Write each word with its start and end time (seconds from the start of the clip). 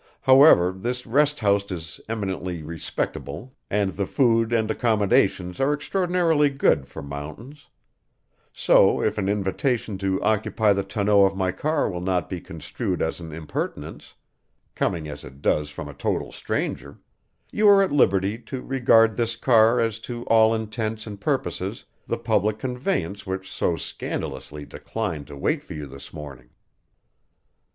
However, 0.21 0.73
this 0.75 1.05
rest 1.05 1.41
house 1.41 1.69
is 1.71 2.01
eminently 2.09 2.63
respectable 2.63 3.53
and 3.69 3.91
the 3.95 4.07
food 4.07 4.51
and 4.51 4.71
accommodations 4.71 5.61
are 5.61 5.73
extraordinarily 5.75 6.49
good 6.49 6.87
for 6.87 7.03
mountains; 7.03 7.67
so, 8.51 8.99
if 9.03 9.19
an 9.19 9.29
invitation 9.29 9.99
to 9.99 10.19
occupy 10.23 10.73
the 10.73 10.81
tonneau 10.81 11.23
of 11.25 11.37
my 11.37 11.51
car 11.51 11.87
will 11.87 12.01
not 12.01 12.31
be 12.31 12.41
construed 12.41 12.99
as 12.99 13.19
an 13.19 13.31
impertinence, 13.31 14.15
coming 14.73 15.07
as 15.07 15.23
it 15.23 15.39
does 15.39 15.69
from 15.69 15.87
a 15.87 15.93
total 15.93 16.31
stranger, 16.31 16.97
you 17.51 17.69
are 17.69 17.83
at 17.83 17.91
liberty 17.91 18.39
to 18.39 18.59
regard 18.63 19.15
this 19.17 19.35
car 19.35 19.79
as 19.79 19.99
to 19.99 20.23
all 20.23 20.51
intents 20.55 21.05
and 21.05 21.21
purposes 21.21 21.85
the 22.07 22.17
public 22.17 22.57
conveyance 22.57 23.27
which 23.27 23.51
so 23.51 23.75
scandalously 23.75 24.65
declined 24.65 25.27
to 25.27 25.37
wait 25.37 25.63
for 25.63 25.75
you 25.75 25.85
this 25.85 26.11
morning." 26.11 26.49